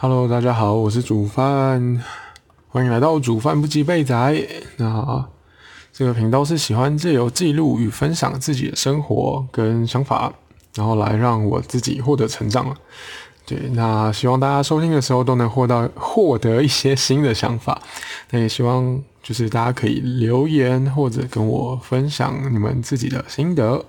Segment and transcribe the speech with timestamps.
[0.00, 2.00] Hello，大家好，我是煮饭，
[2.68, 4.48] 欢迎来到煮饭不及备仔。
[4.76, 5.28] 那
[5.92, 10.32] 这个频道是喜欢借由记录与分享自己的生活跟想法，
[10.76, 12.72] 然后来让我自己获得成长。
[13.44, 17.82] 对，那希望大家收听的时候都能获到获得一些新的想法。
[18.30, 23.84] 那也希望就是大家可以留言或者跟我分享你们自己的心得。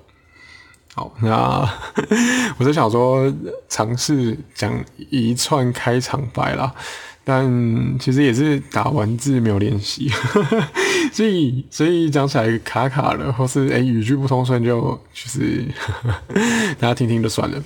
[0.95, 1.69] 好，那
[2.57, 3.31] 我是想说
[3.69, 4.73] 尝试讲
[5.09, 6.73] 一串开场白啦，
[7.23, 7.47] 但
[7.99, 10.09] 其实也是打完字没有练习，
[11.13, 14.81] 所以所以讲起来卡卡的，或是诶语句不通顺，就
[15.13, 15.63] 就是
[16.79, 17.63] 大家听听就算了。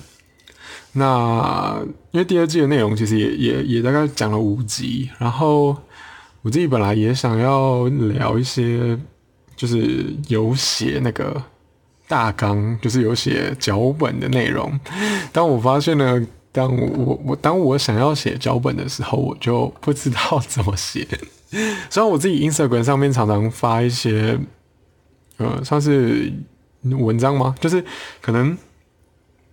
[0.92, 1.80] 那
[2.12, 5.76] 因为第二季的内容其实也也也大概讲了五集，然后
[6.42, 8.96] 我自己本来也想要聊一些，
[9.56, 11.42] 就是有写那个。
[12.06, 14.78] 大纲就是有写脚本的内容，
[15.32, 21.06] 当我发现呢，当我我当我想要写脚本的时候，我就不知道怎么写。
[21.88, 24.38] 虽然我自己 Instagram 上面常常发一些，
[25.38, 26.32] 呃，算是
[26.82, 27.54] 文章吗？
[27.60, 27.82] 就是
[28.20, 28.56] 可能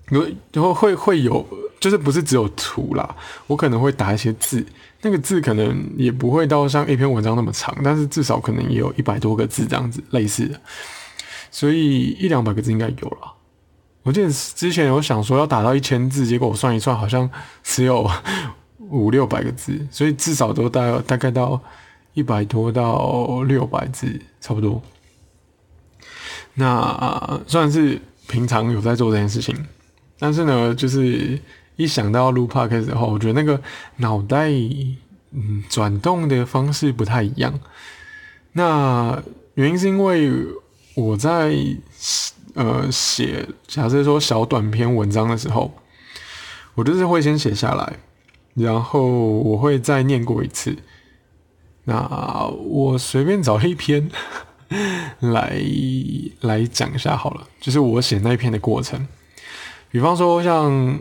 [0.09, 1.45] 有然后会会有，
[1.79, 3.15] 就是不是只有图啦，
[3.47, 4.65] 我可能会打一些字，
[5.01, 10.59] 那个字可能也不会到像一篇文章那么长，但是至少可能也有一百多个字这样子类似的。
[11.51, 13.33] 所以一两百个字应该有了。
[14.03, 17.29] 我记得之前有想说要打到一千字，结果我算一算，好像
[17.61, 18.09] 只有
[18.89, 21.61] 五六百个字，所以至少都大大概到
[22.15, 24.81] 一百多到六百字差不多。
[26.55, 29.55] 那算是平常有在做这件事情，
[30.17, 31.39] 但是呢，就是
[31.75, 33.61] 一想到录 podcast 的话，我觉得那个
[33.97, 34.49] 脑袋
[35.31, 37.53] 嗯转动的方式不太一样。
[38.53, 39.21] 那
[39.53, 40.31] 原因是因为。
[40.95, 41.55] 我在
[42.53, 45.73] 呃写，假设说小短篇文章的时候，
[46.75, 47.97] 我就是会先写下来，
[48.55, 50.75] 然后我会再念过一次。
[51.85, 54.09] 那我随便找一篇
[55.19, 55.59] 来
[56.41, 59.07] 来讲一下好了，就是我写那一篇的过程。
[59.89, 60.99] 比方说，像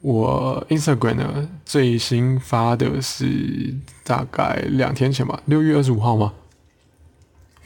[0.00, 6.32] 我 Instagram 呢最新发的是大概两天前吧，六月二十五号吗？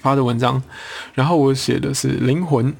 [0.00, 0.62] 发的文章，
[1.14, 2.74] 然后我写的是灵魂，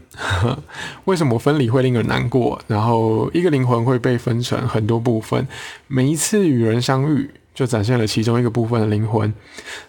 [1.04, 2.60] 为什么分离会令人难过？
[2.66, 5.46] 然后一个灵魂会被分成很多部分，
[5.86, 9.32] 每一次与人相遇，就展现了其中一个部分的灵魂，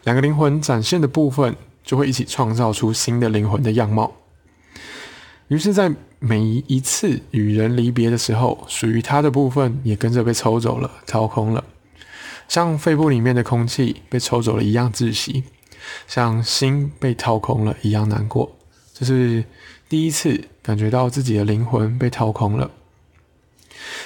[0.04, 4.12] 两个灵魂展现的部分就会一起创造出新的灵魂的样貌。
[5.50, 11.64] 于是，在每一次与人离别的时候，属于他的部分也跟着被抽走了、掏空了，
[12.48, 15.44] 像肺部里面的空气被抽走了一样窒息。
[16.08, 18.58] 像心被掏空了一样难过，
[18.94, 19.44] 这是
[19.88, 22.72] 第一次感觉到自己的灵魂被掏空了。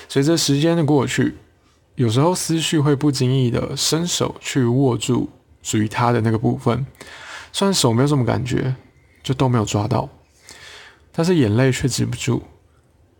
[0.07, 1.35] 随着时间的过去，
[1.95, 5.29] 有时候思绪会不经意的伸手去握住
[5.62, 6.85] 属于他的那个部分，
[7.51, 8.75] 虽然手没有什么感觉，
[9.23, 10.09] 就都没有抓到，
[11.12, 12.44] 但是眼泪却止不住。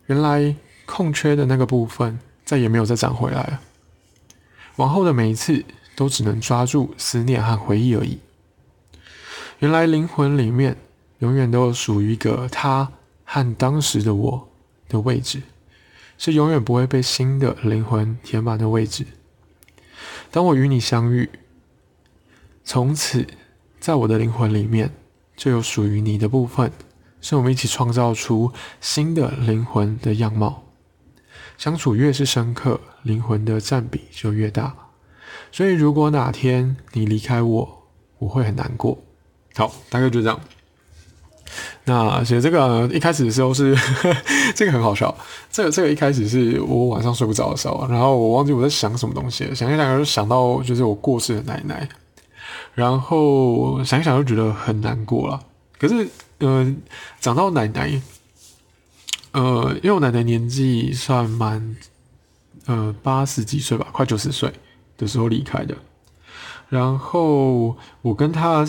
[0.06, 0.54] 原来
[0.86, 3.60] 空缺的那个部分再也没有再长回来了。
[4.76, 5.64] 往后的每一次
[5.96, 8.18] 都只能抓住思念和回忆而已。
[9.64, 10.76] 原来灵魂里面
[11.20, 12.92] 永远都有属于一个他
[13.24, 14.48] 和当时的我
[14.90, 15.40] 的位置，
[16.18, 19.06] 是永远不会被新的灵魂填满的位置。
[20.30, 21.30] 当我与你相遇，
[22.62, 23.26] 从此
[23.80, 24.90] 在我的灵魂里面
[25.34, 26.70] 就有属于你的部分，
[27.22, 28.52] 是我们一起创造出
[28.82, 30.64] 新的灵魂的样貌。
[31.56, 34.76] 相处越是深刻，灵魂的占比就越大。
[35.50, 37.88] 所以，如果哪天你离开我，
[38.18, 38.98] 我会很难过。
[39.56, 40.40] 好，大概就这样。
[41.84, 43.76] 那写这个一开始的时候是
[44.56, 45.14] 这个很好笑，
[45.50, 51.88] 这个这个一开始是我晚上睡不着的时候，然后我忘记我在想什么东西，想一想就想到就是我过世的奶奶，
[52.74, 55.40] 然后想一想就觉得很难过了。
[55.78, 56.74] 可是，呃，
[57.20, 58.00] 讲到奶奶，
[59.32, 61.76] 呃，因为我奶奶年纪算蛮，
[62.64, 64.50] 呃，八十几岁吧，快九十岁
[64.96, 65.76] 的时候离开的，
[66.70, 68.66] 然后我跟她。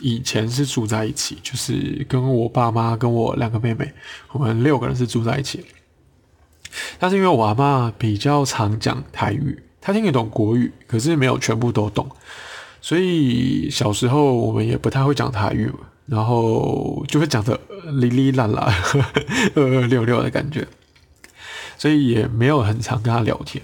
[0.00, 3.92] 以前是住在一起，就是跟我爸妈跟我两个妹妹，
[4.32, 5.64] 我们六个人是住在一起。
[6.98, 12.08] 但是因为我阿妈比较常讲台语，她听得懂国语，可是没有全部都懂，
[12.80, 15.70] 所以小时候我们也不太会讲台语，
[16.06, 17.58] 然后就会讲的
[18.00, 18.72] 哩哩啦啦、
[19.54, 20.66] 二二六六的感觉，
[21.76, 23.62] 所以也没有很常跟她聊天。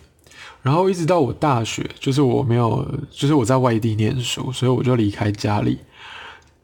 [0.62, 5.78] 然后一直到我大学，就是我没有，就是我在外地念书，所以我就离开家里。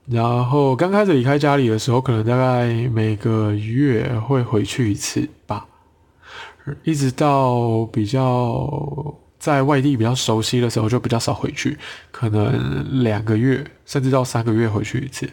[0.07, 5.65] 然后刚开始离开家里的时候，可能大概每个月会回去一次吧，
[6.83, 11.79] 一直到比较在外地比较熟悉的时候，就比较少回去，
[12.11, 15.31] 可能两个月甚至到三个月回去一次。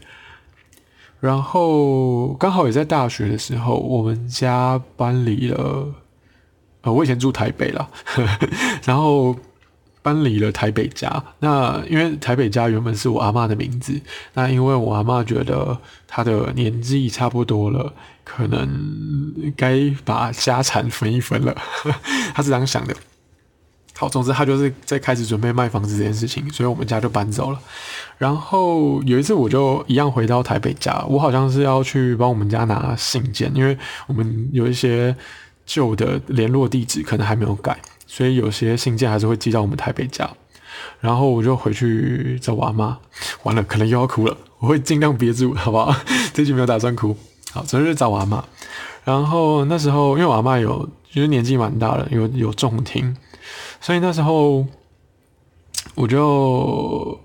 [1.20, 5.88] 然后刚好也在大学的时候，我们家搬离了，
[6.84, 8.48] 呃，我以前住台北啦，呵 呵
[8.86, 9.36] 然后。
[10.02, 14.00] 搬离了台北家，那因为台北家原本是我阿妈的名字，
[14.34, 17.94] 那因为我阿妈觉得她的年纪差不多了，
[18.24, 21.56] 可能该把家产分一分了，
[22.34, 22.96] 她是这样想的。
[23.98, 27.60] 好，总之她就是在开始准备卖房子这件事情，所以我们家就搬走了。
[28.18, 35.14] 然后有一次我就一样回到台北家，我好像是要去帮我们家拿信件，因为我们有一些
[35.66, 37.78] 旧的联络地址可能还没有改。
[38.12, 40.28] 所以有些信件还是会寄到我们台北家，
[41.00, 42.98] 然后我就回去找我阿妈。
[43.44, 45.96] 完了，可能又要哭了，我会尽量憋住，好不好？
[46.34, 47.16] 这句没有打算哭。
[47.52, 48.44] 好，总之找我阿妈。
[49.04, 53.16] 然后那时候，因为我阿妈有，就是年纪蛮大了，有有重听，
[53.80, 54.66] 所以那时候
[55.94, 57.20] 我就，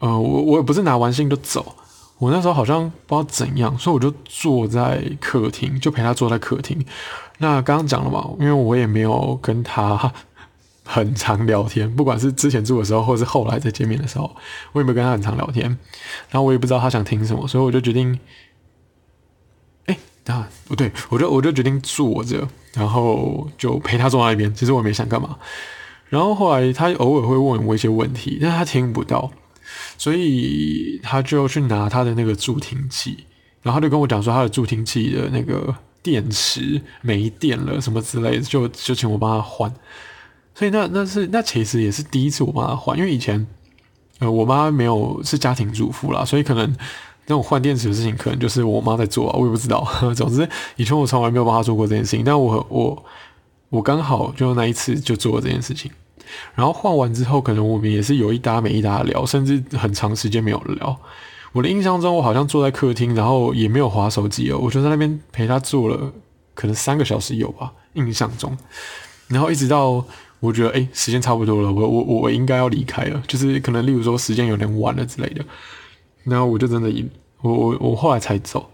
[0.00, 1.74] 呃，我我也不是拿完信就走，
[2.18, 6.84] 我那时候好像不知道怎样，所以我就坐在客厅，就陪她坐在客厅。
[7.42, 10.12] 那刚刚讲了嘛，因为我也没有跟他
[10.84, 14.36] 很常聊天，不管是之前住的时候，或者是后来再见面的时候，
[14.72, 15.64] 我也没有跟他很常聊天。
[16.28, 18.18] 然后我也不知道他想听什么，所以我就决定，
[19.86, 19.96] 哎，
[20.26, 24.54] 啊，不对，我就我就决定坐着，然后就陪他坐在那边。
[24.54, 25.38] 其实我也没想干嘛。
[26.10, 29.30] 然后后来他偶尔会问我一些问题，但他听不到，
[29.96, 33.24] 所以他就去拿他的那个助听器，
[33.62, 35.74] 然后他就跟我讲说他的助听器的那个。
[36.02, 39.72] 电池没电了，什么之类的，就就请我帮他换。
[40.54, 43.46] 所以那那是那其实也是第一次我帮他换，因为以前
[44.18, 46.68] 呃我妈没有是家庭主妇啦，所以可能
[47.26, 49.86] 那种换电池的事情可能就是我妈在做啊，我也不知道。
[50.14, 53.04] 总之以前我从来没有帮他做过这件事情，但我我
[53.68, 55.90] 我刚好就那一次就做了这件事情。
[56.54, 60.96] 然后换完之后，可能我们也是有一搭没一搭聊，甚至很长时间没有聊。
[61.52, 66.12] 我的印象中，我好像坐在客厅，然后也没有划手机哦，我就在那边陪他坐了，
[66.54, 68.56] 可能三个小时有吧，印象中。
[69.28, 70.04] 然后一直到
[70.38, 75.44] 我觉得，哎，时间差不多了，我我我应该要离开了，就是可能例如说时间有点晚了之类的，
[76.24, 76.88] 然后我就真的，
[77.42, 78.70] 我我我后来才走。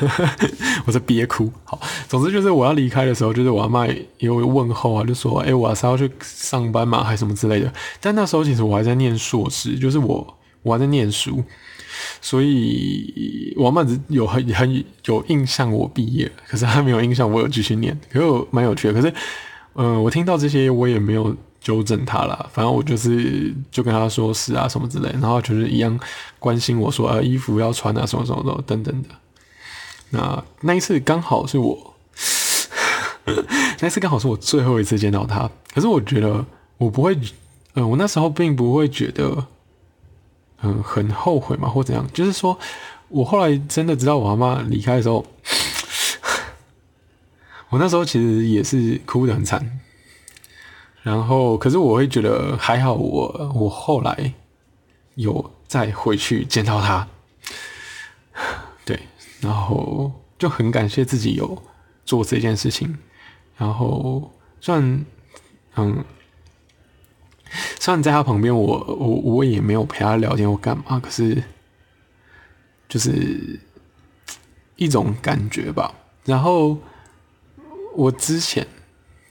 [0.86, 1.50] 我在憋哭。
[1.64, 11.42] 好，总之就是我要离开的时候，就是我阿妈也有问候啊，就说：“哎，我是要去上班嘛，还是什么之类的。”但那时候其实我还在念硕士，就是我我还在念书，
[12.20, 18.94] 所以我阿妈只有很很有印象我毕业，可是她没有印象我有继续念，可是蛮有趣的。
[18.94, 19.12] 可是，
[19.74, 25.98] 嗯，我听到这些我也没有纠正他了，反正我就是就跟他说是啊什么之类，然后就是一样
[26.38, 29.08] 关心我说啊衣服要穿啊什么什么的等等的。
[30.10, 31.94] 那那一次刚好是我，
[33.80, 35.48] 那次刚好是我最后一次见到他。
[35.72, 36.44] 可是我觉得
[36.78, 37.16] 我不会，
[37.74, 39.46] 嗯，我那时候并不会觉得，
[40.62, 42.06] 嗯，很后悔嘛，或怎样。
[42.12, 42.58] 就是说
[43.08, 45.24] 我后来真的知道我妈妈离开的时候，
[47.70, 49.80] 我那时候其实也是哭得很惨。
[51.02, 54.34] 然后，可是我会觉得还好，我我后来
[55.14, 57.08] 有再回去见到他。
[59.40, 61.62] 然后就很感谢自己有
[62.04, 62.96] 做这件事情，
[63.56, 65.04] 然后虽然
[65.76, 66.04] 嗯，
[67.78, 71.42] 虽然在他旁边，我我我也没有陪他聊天或干嘛，可是
[72.88, 73.58] 就是
[74.76, 75.94] 一种感觉吧。
[76.24, 76.76] 然后
[77.94, 78.66] 我之前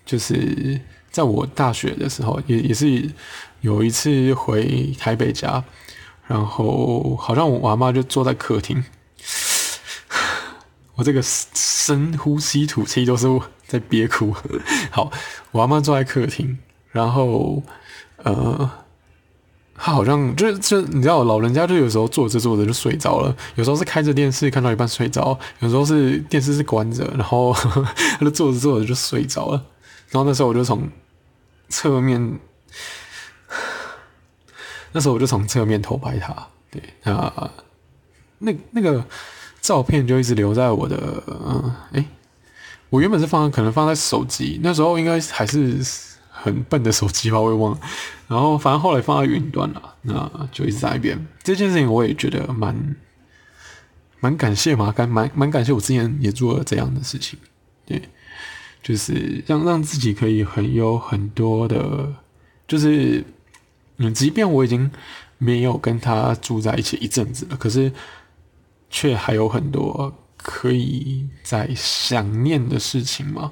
[0.06, 0.80] 就是
[1.12, 3.12] 在我大学的时候，也也是
[3.62, 5.64] 有一次回台北家，
[6.26, 8.84] 然后好像我阿妈就坐在客厅。
[11.00, 13.26] 我这个深呼吸吐气都是
[13.66, 14.36] 在憋哭。
[14.92, 15.10] 好，
[15.52, 16.58] 我阿妈坐在客厅，
[16.92, 17.64] 然后
[18.18, 18.70] 呃，
[19.76, 27.54] 他好像就就你知道，老人家就有时候坐着坐着就睡着了，有时候是开着电视看到一半睡着，有时候是电视是关着，然后
[28.20, 29.66] 他就坐着坐着就睡着了。
[30.10, 30.90] 然后那时候我就从
[31.70, 32.40] 侧面，
[34.92, 37.50] 那时候我就从侧面偷拍他，对啊，
[38.40, 39.06] 那那个。
[39.62, 42.06] 照片就一直留在我的，嗯，诶，
[42.90, 45.78] 我原本是放可能放在手机，那时候应该还是
[46.30, 47.80] 很笨的手机吧，我也忘了。
[48.28, 51.28] 然后反正后来放在云端了，那就一直在一边。
[51.44, 52.96] 这件事情我也觉得蛮
[54.20, 57.38] 蛮感谢嘛，感蛮蛮感谢我之前也做了这样的事情，
[57.86, 58.02] 对，
[58.82, 62.14] 就是让让自己可以很有很多的，
[62.68, 63.24] 就是
[63.98, 64.90] 嗯，即便我已经
[65.38, 67.92] 没有跟他住在一起一阵子了，可是。
[68.90, 73.52] 却还有很多可以在想念的事情嘛？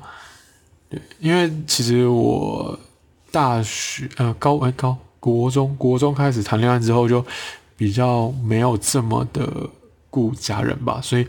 [0.90, 2.78] 对，因为其实我
[3.32, 7.26] 大学呃高哎高国中国中开始谈恋爱之后，就
[7.76, 9.70] 比较没有这么的
[10.10, 11.28] 顾家人吧，所以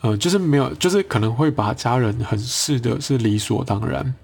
[0.00, 4.14] 呃就是没有就是可能会把家人很视的是理所当然，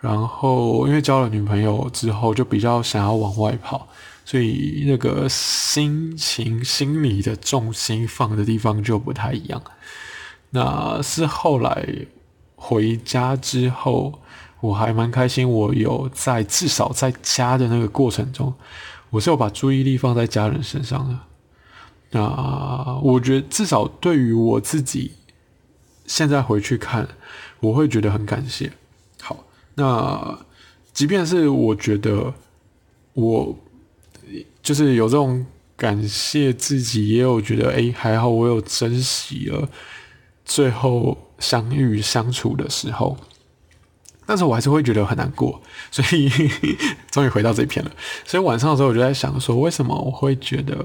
[0.00, 3.86] 然后因为交了女朋友之后，就比较想要往外跑，
[4.30, 9.60] 所以那个心情心理的重心放的地方就不太一样。
[10.50, 12.06] 那是后来
[12.54, 14.22] 回家之后，
[14.60, 15.50] 我还蛮开心。
[15.50, 18.54] 我有在至少在家的那个过程中，
[19.10, 21.18] 我是有把注意力放在家人身上的。
[22.12, 25.10] 那我觉得至少对于我自己，
[26.06, 27.08] 现在回去看，
[27.58, 28.70] 我会觉得很感谢。
[29.20, 29.44] 好，
[29.74, 30.38] 那
[30.92, 32.32] 即便是我觉得
[33.14, 33.58] 我
[34.62, 35.44] 就是有这种
[35.76, 39.68] 感谢自己，也有觉得哎还好，我有珍惜了。
[40.44, 43.16] 最后相遇相处的时候，
[44.26, 46.28] 但是我还是会觉得很难过，所以
[47.10, 47.90] 终于回到这一篇了。
[48.24, 50.84] 所以晚上的时候，我就在想说，为什么我会觉得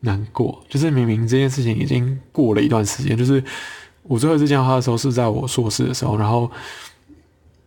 [0.00, 0.64] 难过？
[0.68, 3.42] 就是明明这件事情已经过了一段时间，就是
[4.02, 6.50] 我最后一次见到他的时候是在我硕士的时候，然后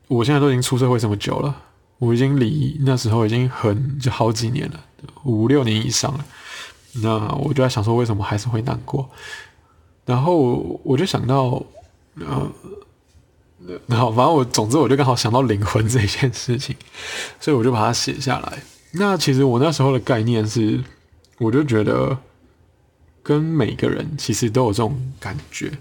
[0.08, 1.56] 我现在都已经出社会这么久了，
[2.00, 4.86] 我已经离那时候已经很就好几年了，
[5.24, 6.26] 五六年以上了。
[7.02, 9.10] 那我就在想说，为什么还是会难过？
[10.06, 11.62] 然后我就想到，
[12.20, 12.50] 呃，
[13.88, 16.76] 然后反正我总之我就刚好想到灵魂这件事情，
[17.40, 18.60] 所以我就把它写下来。
[18.92, 20.82] 那其实我那时候的概念是，
[21.40, 22.18] 我就觉得
[23.28, 25.72] 跟每个人其实都有这种感觉，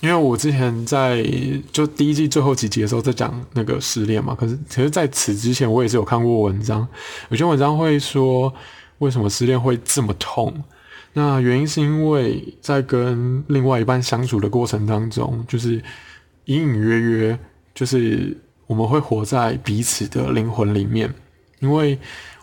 [0.00, 1.22] 因为我之前在
[1.70, 6.88] 就第一季最后几集的时候在讲那个失恋嘛，可是其实在此之前我也是有看过文章，
[7.28, 8.50] 有些文章会说
[9.00, 10.64] 为什么失恋会这么痛。
[11.12, 15.72] 那原因是因为在跟另外一半相处的过程当中，就是
[16.46, 17.38] 隐隐约约，
[17.74, 18.34] 就是
[18.66, 21.12] 我们会活在彼此的灵魂里面，
[21.60, 21.98] 因为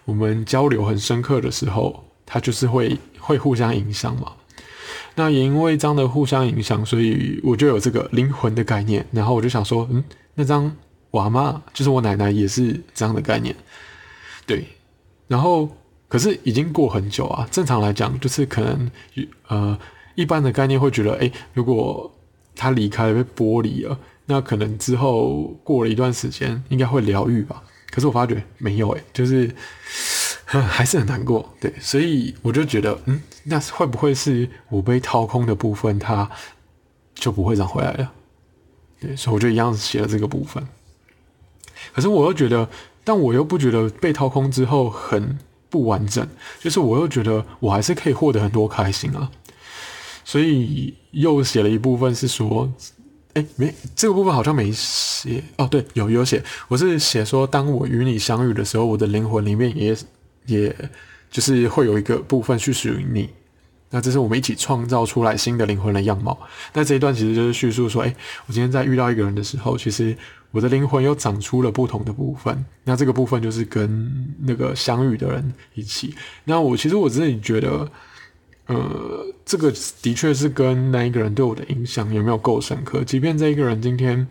[0.06, 4.32] 我们交流很深刻的时候，它就是会会互相影响嘛。
[5.16, 9.06] 那也因为这样的互相影响，所以我就有这个灵魂的概念。
[9.12, 10.04] 然后我就想说，嗯，
[10.36, 10.76] 那张
[11.12, 13.56] 娃妈就是我奶奶也是这样的概念，
[14.46, 14.66] 对，
[15.28, 15.70] 然后。
[16.10, 18.92] 可是已经过很久啊，正常来讲就是可能，
[19.48, 19.76] 呃，
[20.14, 22.14] 一般的概念会觉得，哎，如果
[22.56, 27.64] 他离开了被剥离了，那可能之后过了一段时间应该会疗愈吧。
[27.90, 29.50] 可是我发觉没有，哎，就是
[30.68, 31.54] 还是很难过。
[31.60, 36.30] 对，所以我就觉得，嗯，那会不会是我被掏空的部分，它
[37.16, 38.12] 就不会长回来了？
[39.00, 40.66] 对，所以我就一样写了这个部分。
[41.94, 42.70] 可是我又觉得，
[43.04, 45.38] 但我又不觉得被掏空之后很。
[45.74, 46.24] 不完整，
[46.60, 49.28] 就是我又觉得我还是可以获得很多开心啊，
[50.24, 52.72] 所以又写了一部分是说，
[53.34, 59.98] 哎，没这个部分好像没写哦，对，有有写，我是写说，当我与你相遇的时候，我的灵魂里面也
[60.46, 60.76] 也
[61.30, 63.30] 就是会有一个部分去属于你，
[63.90, 66.40] 那这是我们一起创造出来新的灵魂的样貌。
[66.74, 68.16] 那这一段其实就是叙述说，哎，
[68.48, 70.16] 我今天在遇到一个人的时候，其实。
[70.54, 76.14] 我的灵魂又长出了不同的部分，那这个部分就是跟那个相遇的人一起。
[76.44, 77.92] 那我其实我自己觉得，
[78.68, 79.74] 呃，这个
[80.04, 83.04] 的确是跟那一个人对我的影响有没有够深刻。
[83.04, 84.28] 即便这一个人今天，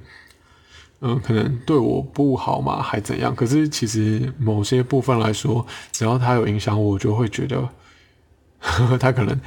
[1.05, 3.35] 嗯，可能对我不好嘛，还怎样？
[3.35, 7.69] 可是其实某些部分来说，只要他有影响我，就会觉得
[9.01, 9.41] 他可能，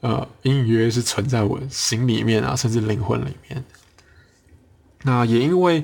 [0.00, 3.64] 呃，隐隐约约是存在我心里面啊，甚至灵魂里面。
[5.04, 5.82] 那也因为，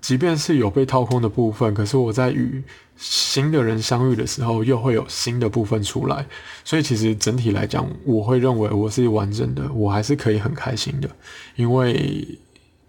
[0.00, 2.60] 即便是有被掏空的部分，可是我在与
[2.96, 6.26] 新的人相遇的时候，又会有新的部分出来。
[6.64, 11.08] 所以其实整体来讲，我会认为我是完整的，我还是可以很开心的，
[11.54, 12.26] 因为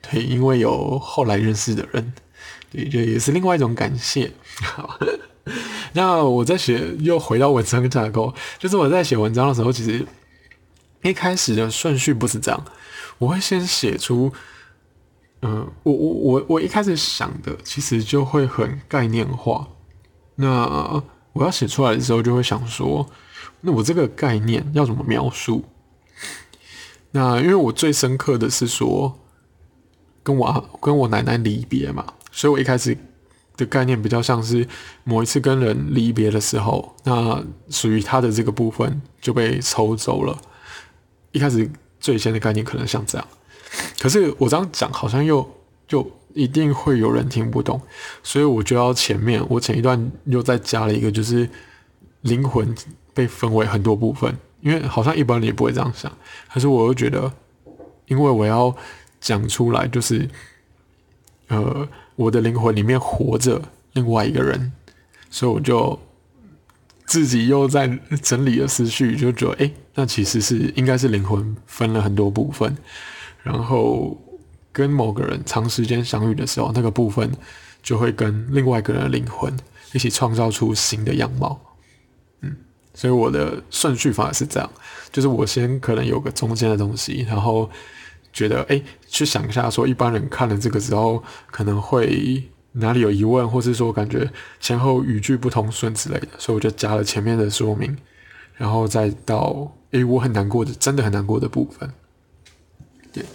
[0.01, 2.13] 对，因为有后来认识的人，
[2.71, 4.31] 对，这也是另外一种感谢。
[4.61, 4.99] 好，
[5.93, 10.05] 那我在写，又回到文章架构，就是我在写文章的时候，其实
[11.03, 12.65] 一开始的顺序不是这样，
[13.19, 14.31] 我会先写出。
[15.43, 19.67] 嗯，我我我我一开始想的其实就会很概念化。
[20.35, 21.01] 那
[21.33, 23.09] 我要写出来的时候，就会想说，
[23.61, 25.65] 那我这个概念要怎么描述？
[27.09, 29.19] 那因为我最深刻的是说，
[30.23, 32.97] 跟我跟我奶奶离别嘛，所以我一开始
[33.57, 34.67] 的概念比较像是
[35.03, 40.37] 某一次跟人离别的时候，那属于他的这个部分就被抽走了。
[41.31, 43.27] 一开始最先的概念可能像这样。
[43.99, 45.49] 可是我这样讲好像又
[45.87, 47.81] 就一定会有人听不懂，
[48.23, 51.49] 所以我就要前面我前一段又再加了一个，就是
[52.21, 52.75] 灵魂
[53.13, 56.11] 被分为很多部分，因为好像一般人也不会这样想。
[56.53, 57.31] 可是我又觉得，
[58.07, 58.75] 因为我要
[59.21, 60.27] 讲出来，就是
[61.47, 63.61] 呃，我的灵魂里面活着
[63.93, 64.73] 另外一个人，
[65.29, 65.99] 所以我就
[67.05, 67.87] 自己又在
[68.23, 72.75] 整理了思绪，就觉得，哎，那其实是应该是灵魂分了很多部分，
[73.43, 74.17] 然后
[74.71, 77.31] 跟某个人长时间相遇的时候，那个部分
[77.83, 79.55] 就会跟另外一个人的灵魂
[79.93, 81.61] 一起创造出新的样貌。
[82.41, 82.55] 嗯，
[82.95, 84.67] 所以我的顺序反而是这样，
[85.11, 87.69] 就是我先可能有个中间的东西，然后。
[88.33, 91.21] 觉得哎，去想一下，说一般人看了这个之后，
[91.51, 97.97] 可能会哪里有疑问，或是说感觉前后语句不通顺之类的，所以我就加了前面的说明，
[98.55, 101.91] 然后再到哎我很难过的，真的很难过的部分，
[103.11, 103.25] 对，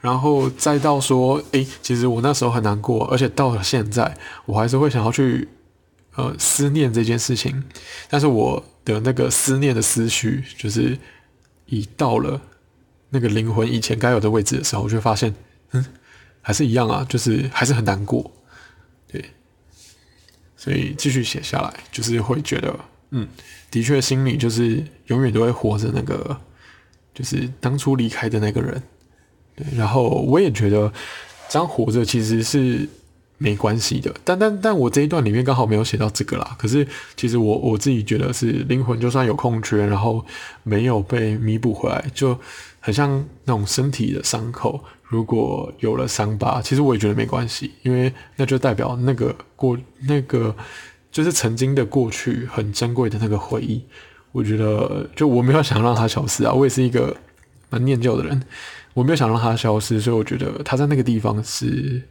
[0.00, 5.48] 然后再到说哎，其实我那时候很难过，而且到了现在，我还是会想要去
[6.16, 7.62] 呃思念这件事情，
[8.10, 10.98] 但是我的那个思念的思绪，就是
[11.66, 12.40] 已到了。
[13.14, 15.34] 那个灵魂以前该有的位置的时候，我就发现，
[15.72, 15.84] 嗯，
[16.40, 18.32] 还是一样啊，就是还是很难过，
[19.06, 19.22] 对，
[20.56, 22.74] 所以继续写下来，就是会觉得，
[23.10, 23.28] 嗯，
[23.70, 26.40] 的确心里就是永远都会活着那个，
[27.12, 28.82] 就是当初离开的那个人，
[29.54, 30.90] 对，然后我也觉得
[31.50, 32.88] 这样活着其实是
[33.36, 40.24] 没关系的，但但但我这一段里面刚好没有写到这个啦，可是其实我我自己觉得是灵魂就算有空缺，然后
[40.62, 42.40] 没有被弥补回来，就。
[42.82, 50.54] 很像那种身体的伤口，如果有了伤疤，其实我也觉得没关系，因为那就代表那个过那个
[51.10, 53.82] 就是曾经的过去很珍贵的那个回忆。
[54.32, 57.16] 我觉得就我没有想让它消失啊，我也是一个
[57.70, 58.42] 蛮念旧的人，
[58.94, 62.02] 我没有想让它消失，所以我觉得它在那个地方是。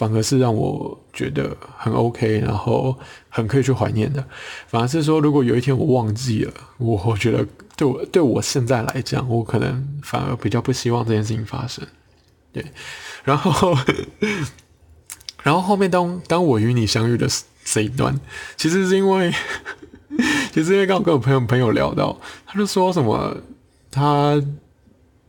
[0.00, 4.24] 反而是让我觉得很 OK，然后很可以去怀念的。
[4.66, 11.86] 反而是说，如果有一天我忘记了，我觉得对我对我现在来讲，我可能反而比较不希望这件事情发生。
[12.50, 12.64] 对，
[13.24, 13.76] 然后
[15.44, 17.28] 然后后面当当我与你相遇的
[17.62, 18.18] 这一段，
[18.56, 19.30] 其实是因为，
[20.50, 23.36] 其实因为刚跟我朋友朋友聊到，他就说什么，
[23.90, 24.42] 他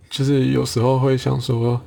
[0.10, 1.82] 就是有时候会想说。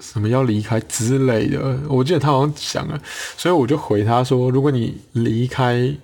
[0.00, 3.00] 什么要离开之类的，我记得他好像讲了，
[3.36, 5.94] 所以我就回他说：“如果你离开，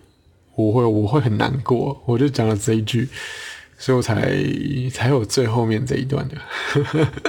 [0.54, 3.08] 我会我会很难过。”我就讲了这一句，
[3.78, 4.32] 所以我才
[4.92, 6.36] 才有最后面这一段的。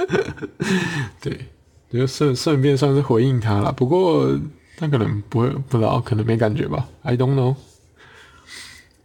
[1.20, 1.46] 对，
[1.92, 3.72] 就顺顺便算是回应他了。
[3.72, 4.38] 不过
[4.76, 7.56] 他可能不会不知道，可能没感觉吧？I don't know。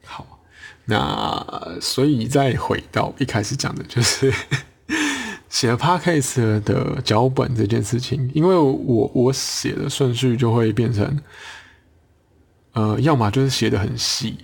[0.06, 0.40] 好，
[0.86, 4.34] 那所以再回到一开始讲的，就是。
[5.50, 11.20] 写 podcast 的脚本这件事情，因为我我写的顺序就会变成，
[12.74, 14.38] 呃，要么就是写的很细，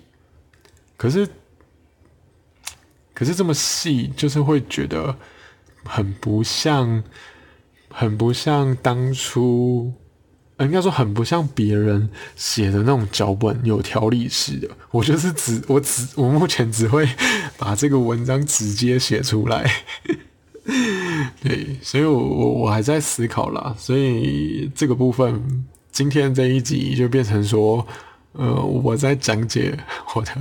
[0.98, 1.28] 可是，
[3.13, 5.15] 可是这么细，就是会觉得
[5.84, 7.04] 很不像，
[7.89, 9.94] 很不像当初，
[10.60, 14.68] 应该说很不像别人写的那种脚本，有条理式的。
[14.89, 17.08] 我就是只我只我目前只会
[17.60, 19.70] 把这个文章直接写出来。
[21.43, 27.86] 对，所以我我我还在思考啦，所以这个部分今天这一集就变成说，
[28.32, 29.78] 呃，我在讲解
[30.15, 30.32] 我的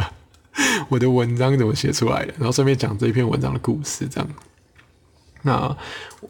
[0.89, 4.29] 我的文章怎么写出来的，然后顺便讲这一篇文章的故事，这样。
[5.43, 5.77] 那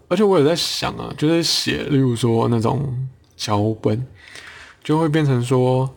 [0.09, 4.05] 而且我也在想啊，就是写，例如说那种脚本，
[4.83, 5.95] 就会变成说，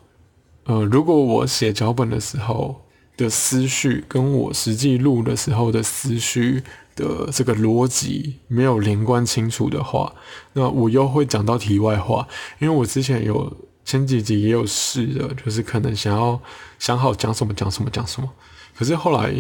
[0.66, 2.80] 呃，如果我写脚本的时候
[3.18, 6.62] 的思绪，跟我实际录的时候的思绪。
[6.98, 10.12] 的这个逻辑没有连贯清楚的话，
[10.54, 12.28] 那我又会讲到题外话，
[12.60, 13.56] 因为我之前有
[13.86, 16.42] 前几集也有试的，就是可能想要
[16.80, 18.28] 想好讲什么讲什么讲什么，
[18.76, 19.32] 可是后来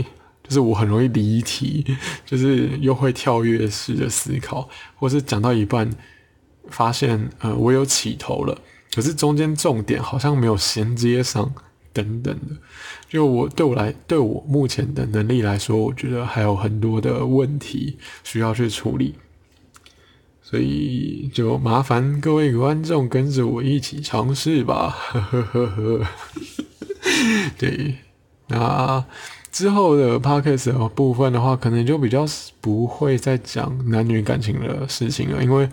[0.43, 1.83] 就是我很容易离题，
[2.25, 5.89] 就是又会跳跃式的思考，或是讲到一半
[6.69, 8.57] 发现呃我有起头了，
[8.95, 11.53] 可是中间重点好像没有衔接上。
[12.03, 12.55] 等等的，
[13.09, 19.15] 就我对我来，对我目前的能力来说，我觉得还有很多的问题需要去处理，
[20.43, 24.89] 所以就麻烦各位观众跟着我一起尝试吧。
[24.89, 26.07] 呵呵呵呵。
[27.57, 27.95] 对，
[28.47, 29.03] 那
[29.51, 32.25] 之后的 podcast 部分的话，可能就比较
[32.61, 35.67] 不会再讲男女感情的事情了，因为。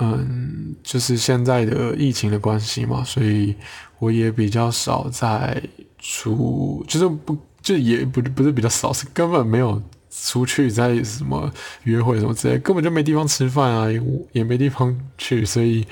[0.00, 3.54] 嗯，就是现在的疫情的关系嘛，所以
[3.98, 5.62] 我也比较少在
[5.98, 11.52] 出，就是不就也不不是比较少，是根本没有出去在什么
[11.84, 15.86] 约会什么之类，根本就没地方吃饭啊，也也没地方去，所以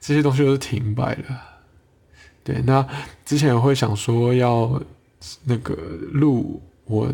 [0.00, 1.24] 这些东西都是停摆的。
[2.44, 2.86] 对，那
[3.24, 4.82] 之前会想说要
[5.44, 5.74] 那个
[6.12, 7.12] 录我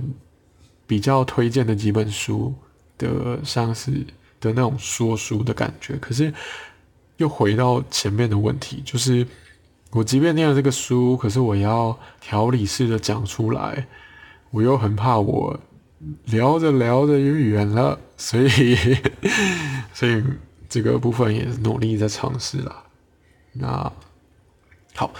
[0.86, 2.54] 比较推荐的几本书
[2.96, 4.06] 的，像是。
[4.40, 6.32] 的那种说书的感觉，可是
[7.16, 9.26] 又回到前面的问题，就是
[9.90, 13.86] 我即便念了这个书，可是我要条理式的讲出来，
[14.50, 15.58] 我又很怕我
[16.26, 18.76] 聊着聊着又远了，所以
[19.92, 20.22] 所以
[20.68, 22.84] 这个部分也努力在尝试了。
[23.52, 23.92] 那
[24.94, 25.12] 好，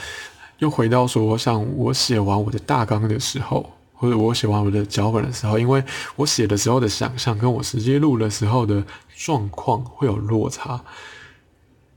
[0.59, 3.78] 又回到说，像我写完我的大纲的时候。
[3.98, 5.82] 或者我写完我的脚本的时候，因为
[6.14, 8.84] 我写的时候的想象跟我实际录的时候的
[9.16, 10.80] 状况会有落差，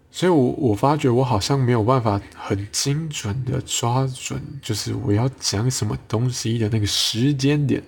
[0.10, 7.84] 所以我我发觉我好像没有办法很精准的抓准，就是我要讲什么东西的那个时间点。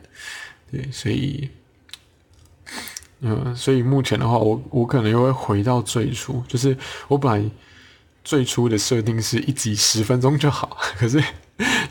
[0.71, 1.49] 对，所以，
[3.21, 7.49] 嗯，所以目前的话，我我可能又会回到最初，就是我本来
[8.23, 11.23] 最初的设定是一集十分钟就好，可是。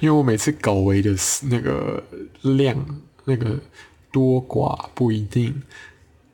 [0.01, 2.03] 因为我每次搞维的那个
[2.43, 2.77] 量，
[3.25, 3.59] 那个
[4.11, 5.63] 多寡不一定，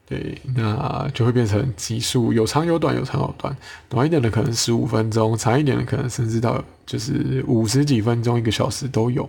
[0.07, 3.55] 对，那就会变成集数有长有短，有长有短，
[3.89, 9.29] 短一点的可能十五分钟，长一点的可能甚至到就是五十几分钟、一个小时都有。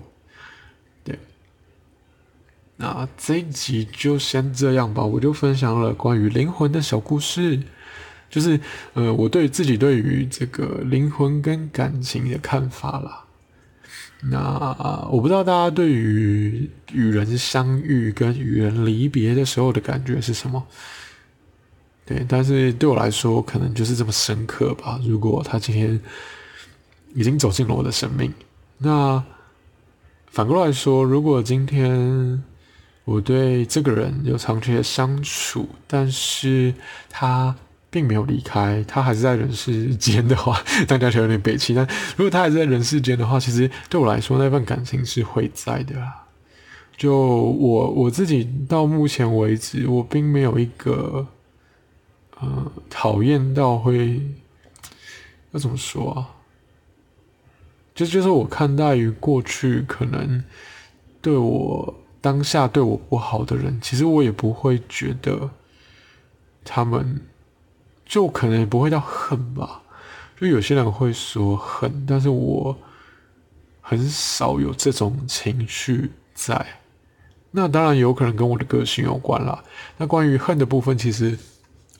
[1.03, 1.19] 对，
[2.77, 7.61] 那这一集就先这样吧，我就分享了关于灵魂的小故事，
[8.29, 8.57] 就是
[8.93, 13.25] 呃，我对自己对于这个灵魂跟感情的看法啦。
[14.21, 20.61] 那我不知道大家对于与人相遇跟与人离别的时候的感觉是什么？
[22.05, 24.99] 对，但是对我来说，可能就是这么深刻吧。
[25.05, 25.99] 如果他今天
[27.15, 28.33] 已经走进了我的生命，
[28.77, 29.23] 那
[30.27, 32.43] 反过来说，如果今天
[33.05, 36.73] 我对这个人有长期的相处，但是
[37.09, 37.55] 他。
[37.91, 41.73] 并没有离开，他还是在人世间的话， 大家就有点悲戚。
[41.73, 45.95] 但如果他还是在人世间的话，其实对我来说，那份感情是会在的。
[46.95, 51.27] 就我我自己到目前为止，我并没有一个
[52.39, 54.21] 呃讨厌到会
[55.51, 56.29] 要怎么说啊？
[57.95, 60.43] 就就是我看待于过去可能
[61.21, 65.49] 对我当下对我不好的人，其实我也不会觉得
[66.63, 67.21] 他们。
[68.09, 69.83] 就可能不会到恨吧，
[70.41, 72.75] 就有些人会说恨，但是我
[73.81, 76.65] 很少有这种情绪在。
[77.51, 79.63] 那当然有可能跟我的个性有关啦。
[79.97, 81.37] 那关于恨的部分，其实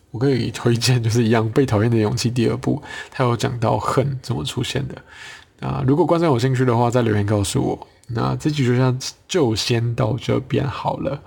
[0.09, 5.67] 我可以推荐，就是《一样被讨厌的勇气》第二部，他有讲到恨怎么出现的。
[5.67, 7.87] 啊，如果观众有兴趣的话，再留言告诉我。
[8.07, 11.21] 那这集就像就先到这边好了。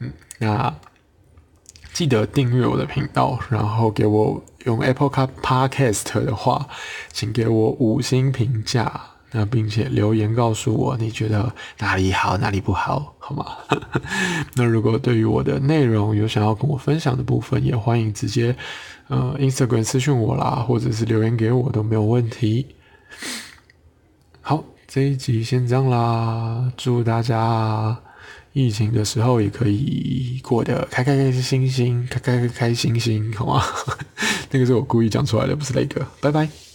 [0.00, 0.74] 嗯，那。
[1.92, 6.66] 记得订阅我的频道，然后给我用 Apple Car Podcast 的话，
[7.12, 9.00] 请给我五星评价，
[9.32, 13.46] 那并且留言告诉我你觉得哪里好，哪里不好，好吗？
[14.56, 18.56] 那如果对于我的内容有想要跟我分享的部分，也欢迎直接
[19.08, 22.74] 呃 Instagram 私讯我啦，或者是留言给我都没有问题。
[24.40, 28.00] 好，这一集先这样啦，祝大家。
[28.52, 33.62] 疫情的时候也可以过得开开开心心，开开开开心心，好吗？
[34.50, 36.06] 那个是我故意讲出来的，不是那个。
[36.20, 36.71] 拜拜。